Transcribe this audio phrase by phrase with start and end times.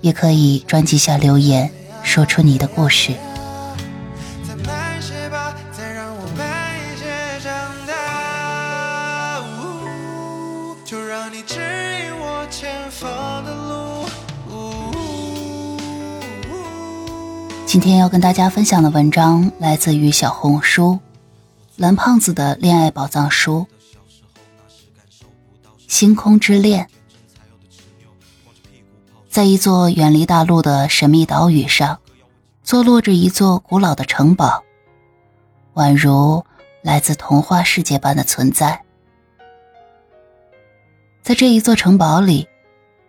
[0.00, 1.70] 也可以专辑下留言，
[2.02, 3.14] 说出你的故事。
[17.66, 20.98] 今天要跟大家分享的文章来自于小红书
[21.76, 23.68] 蓝胖子的恋爱宝藏书
[25.86, 26.84] 《星空之恋》。
[29.30, 32.00] 在一座远离大陆的神秘岛屿上，
[32.64, 34.64] 坐落着一座古老的城堡，
[35.74, 36.44] 宛如
[36.82, 38.82] 来自童话世界般的存在。
[41.22, 42.48] 在这一座城堡里，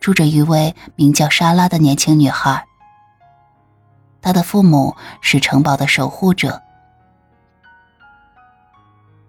[0.00, 2.64] 住着一位名叫莎拉的年轻女孩。
[4.22, 6.62] 她的父母是城堡的守护者。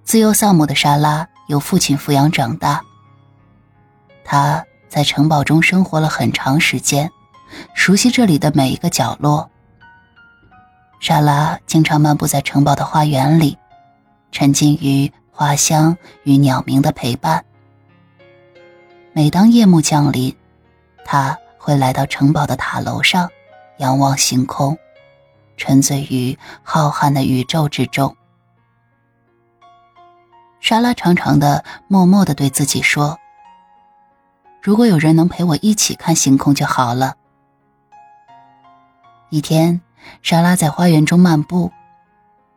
[0.06, 2.82] 自幼丧母的莎拉由父亲抚养长大。
[4.24, 4.64] 她。
[4.98, 7.12] 在城堡中生活了很长时间，
[7.76, 9.48] 熟悉这里的每一个角落。
[11.00, 13.56] 莎拉经常漫步在城堡的花园里，
[14.31, 17.45] 沉浸于花香与鸟鸣的陪伴。
[19.14, 20.36] 每当夜幕降临，
[21.06, 23.30] 她会来到城堡的塔楼上，
[23.78, 24.75] 仰望星空，
[25.58, 28.18] 沉醉于浩瀚的宇宙之中。
[30.59, 33.16] 莎拉常常的默默的对自己说。
[34.67, 37.16] 如果有人能陪我一起看星空就好了。
[39.29, 39.79] 一天，
[40.22, 41.72] 莎拉在花园中漫步，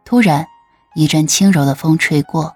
[0.05, 0.45] 突然，
[0.97, 2.53] 一阵轻柔的风吹过，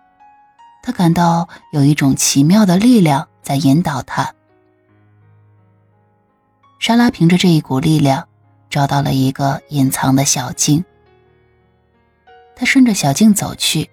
[0.82, 4.34] 她感到有一种奇妙的力量在引导她。
[6.81, 8.26] 莎拉凭着这一股力量，
[8.69, 10.84] 找到了一个隐藏的小径。
[12.56, 13.88] 她顺着小径走去，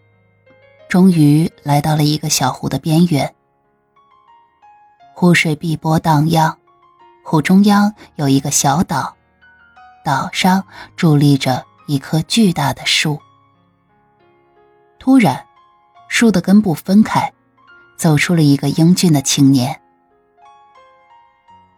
[0.90, 3.32] 终于来到了一个小湖的边缘。
[5.22, 6.58] 湖水碧波荡漾，
[7.24, 9.16] 湖中央有一个小岛，
[10.04, 10.64] 岛上
[10.98, 13.22] 伫立着一棵巨大的树。
[14.98, 15.46] 突然，
[16.08, 17.32] 树的根部分开，
[17.96, 19.80] 走出了一个英俊的青年。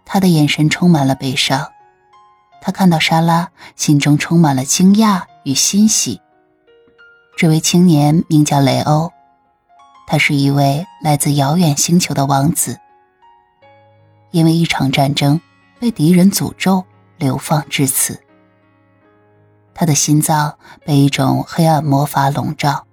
[0.06, 1.70] 他的眼神充满了悲伤，
[2.62, 6.22] 他看到莎拉，心中充满了惊讶与欣喜。
[7.36, 9.12] 这位青年名叫雷欧，
[10.08, 12.80] 他是一位来自遥远星球的王子。
[14.34, 15.40] 因为一场战争，
[15.80, 16.84] 被敌人诅咒
[17.18, 18.20] 流放至此。
[19.76, 22.88] 他的心脏被一种黑暗魔法笼罩，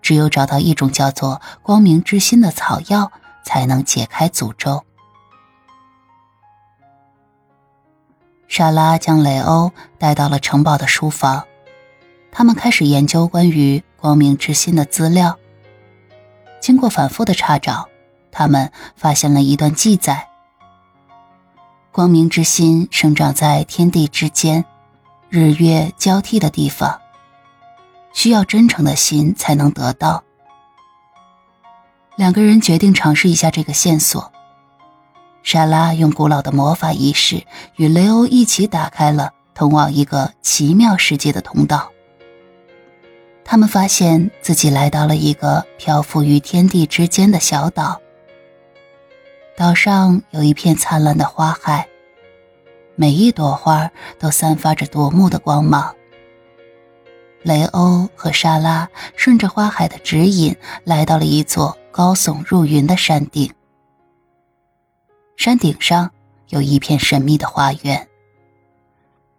[0.00, 3.12] 只有找到一种叫做“光明之心”的草药，
[3.44, 4.82] 才能解开诅咒。
[8.48, 11.44] 莎拉将雷欧带到了城堡的书房，
[12.30, 15.38] 他们开始研究关于“光明之心”的资料。
[16.60, 17.90] 经过反复的查找，
[18.30, 20.30] 他们发现了一段记载。
[21.92, 24.64] 光明之心生长在天地之间，
[25.28, 26.98] 日月交替的地方，
[28.14, 30.24] 需要真诚的心才能得到。
[32.16, 34.32] 两个人决定尝试一下这个线索。
[35.42, 37.44] 莎拉用古老的魔法仪式
[37.76, 41.90] 与雷欧一起打开了通往一个奇妙世界的通道。
[43.44, 48.00] 他们发现自己来到了一个漂浮于天地之间的小岛。
[49.54, 51.86] 岛上有一片灿烂的花海，
[52.94, 55.94] 每一朵花都散发着夺目的光芒。
[57.42, 63.52] 雷欧和莎拉顺着花海的指引，来到了一座高耸入云的山顶。
[65.36, 66.10] 山顶上
[66.50, 68.08] 有一片神秘的花园，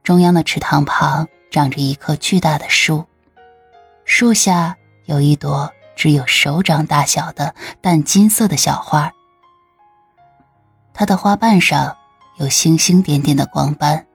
[0.03, 3.05] 中央的池塘旁长着一棵巨大的树，
[4.03, 9.13] 树下有一朵只有手掌大小的淡金色的小花。
[10.93, 11.95] 它的花瓣上
[12.37, 14.05] 有星星点点的光斑，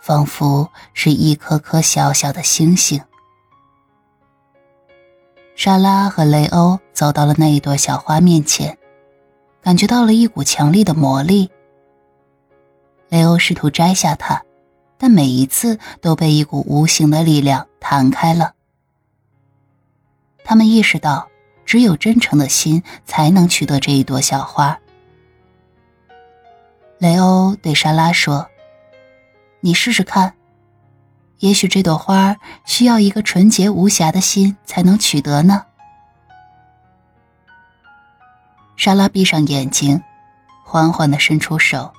[0.00, 3.00] 仿佛是一颗颗小小的星星。
[5.54, 8.78] 莎拉和雷欧走到了那一朵小花面前，
[9.60, 11.50] 感觉到了一股强力的魔力。
[13.08, 14.42] 雷欧试图摘下它，
[14.96, 18.52] 但每一次都被一股无形的力量弹开了。
[20.44, 21.28] 他们意识到，
[21.66, 24.78] 只有真诚的心才能取得这一朵小花。
[26.98, 28.48] 雷欧对莎拉说
[29.60, 30.34] ：“你试试看，
[31.38, 32.36] 也许这朵花
[32.66, 35.64] 需要一个纯洁无瑕的心才能取得呢。”
[38.76, 40.02] 莎拉闭上眼睛，
[40.64, 41.92] 缓缓的伸出手。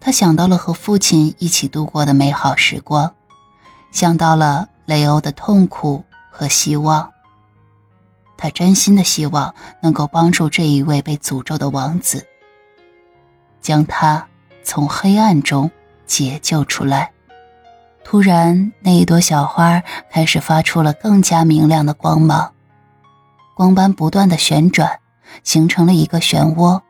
[0.00, 3.14] 她想到了和父亲一起度过的美好时光，
[3.92, 7.12] 想到了雷欧的痛苦和希望。
[8.38, 12.26] 她真心的希望能够帮助这一位被诅咒的王子，
[13.66, 14.28] 将他
[14.62, 15.68] 从黑暗中
[16.06, 17.10] 解救出来。
[18.04, 22.52] 突然，那一朵小花开始发出了更加明亮的光芒，
[23.56, 25.00] 光斑不断的旋转。
[25.42, 26.80] 形成了一个漩涡。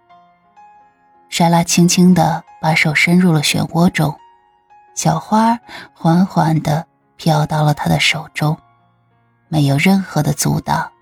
[1.31, 4.15] 莎拉轻轻地把手伸入了漩涡中，
[4.95, 5.59] 小花
[5.95, 6.87] 缓缓地
[7.17, 8.57] 飘到了她的手中，
[9.49, 10.93] 没有任何的阻挡。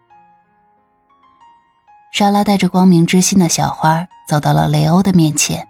[2.15, 5.67] 莎拉带着光明之心的小花走到了雷欧的面前，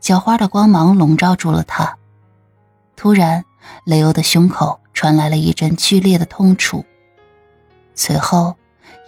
[0.00, 1.98] 小花的光芒笼罩住了他。
[2.94, 3.44] 突然，
[3.82, 6.84] 雷欧的胸口传来了一阵剧烈的痛楚，
[7.96, 8.54] 随后。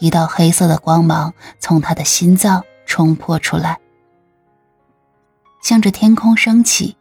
[0.01, 3.81] 一道黑色的光芒从他的心脏冲破出来，
[5.61, 6.97] 向着天空升起，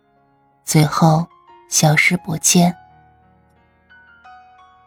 [0.66, 1.28] 最后
[1.70, 2.76] 消失不见。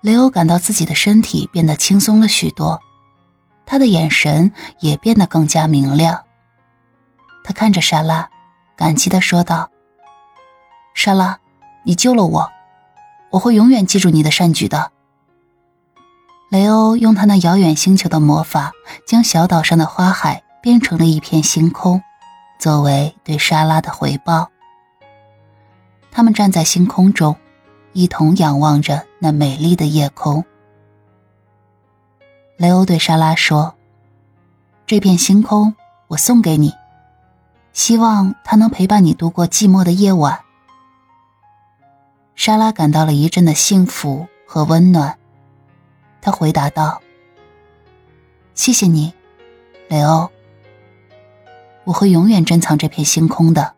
[0.01, 2.81] 雷欧感到自己的身体变得轻松了许多，
[3.71, 4.51] 他的眼神
[4.81, 6.25] 也变得更加明亮。
[7.45, 8.29] 他看着莎拉，
[8.75, 9.71] 感激的说道
[10.93, 11.39] ：“莎拉，
[11.85, 12.51] 你救了我，
[13.31, 14.91] 我会永远记住你的善举的。”
[16.51, 18.73] 雷欧用他那遥远星球的魔法，
[19.07, 22.03] 将小岛上的花海变成了一片星空，
[22.59, 24.51] 作为对莎拉的回报。
[26.11, 27.37] 他们站在星空中，
[27.93, 30.45] 一同仰望着那美丽的夜空。
[32.61, 33.75] 雷欧对莎拉说
[34.87, 35.75] ：“这片星空
[36.09, 36.75] 我送给你，
[37.73, 40.41] 希望它能陪伴你度过寂寞的夜晚。”
[42.37, 45.17] 莎拉感到了一阵的幸福和温暖。
[46.21, 47.01] 他回答道
[48.55, 49.15] ：“谢谢你，
[49.89, 50.31] 雷欧。
[51.85, 53.73] 我会永远珍藏这片星空的。”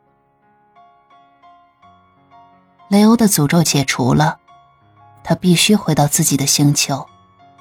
[2.91, 4.41] 雷欧的诅咒解除了，
[5.23, 7.07] 他必须回到自己的星球，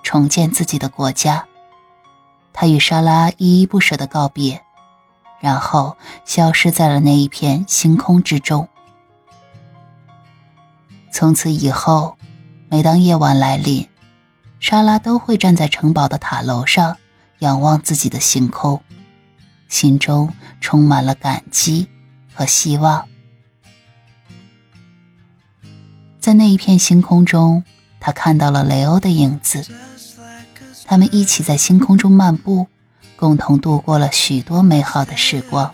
[0.03, 1.45] 重建自己的国家。
[2.53, 4.61] 他与莎拉依依不舍的告别，
[5.39, 8.67] 然后消失在了那一片星空之中。
[11.11, 12.17] 从此以后，
[12.69, 13.87] 每当夜晚来临，
[14.59, 16.97] 莎拉都会站在城堡的塔楼上，
[17.39, 18.81] 仰望自己的星空，
[19.67, 21.87] 心中充满了感激
[22.33, 23.07] 和希望。
[26.19, 27.63] 在那一片星空中，
[27.99, 29.65] 他看到了雷欧的影子，
[30.91, 32.67] 他们一起在星空中漫步，
[33.15, 35.73] 共同度过了许多美好的时光。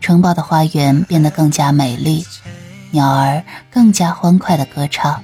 [0.00, 2.24] 城堡的花园变得更加美丽。
[2.92, 5.22] 鸟儿更加欢快的歌唱，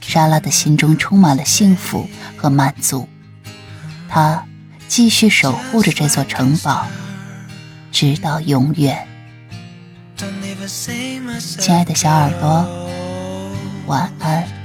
[0.00, 3.08] 莎拉的心中充满了幸福和满足。
[4.08, 4.44] 她
[4.88, 6.84] 继续守护着这座城堡，
[7.92, 9.06] 直到永远。
[11.38, 12.66] 亲爱的小耳朵，
[13.86, 14.61] 晚安。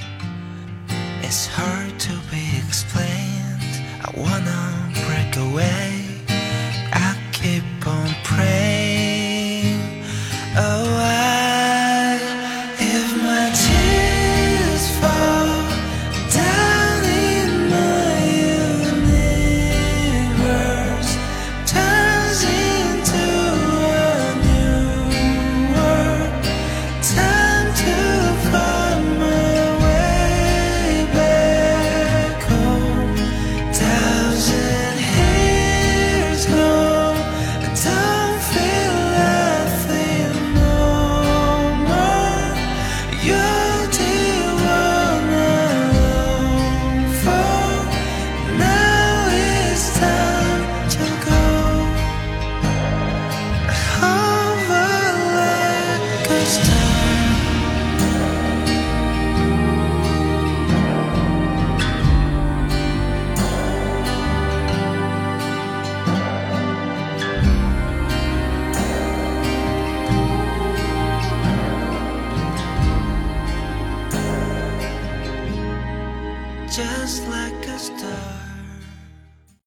[1.30, 3.60] It's hard to be explained.
[4.02, 4.62] I wanna
[5.06, 6.07] break away.